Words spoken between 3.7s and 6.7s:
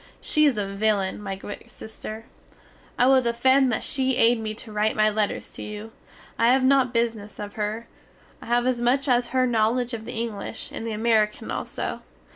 that she aid me to write my letters to you; I have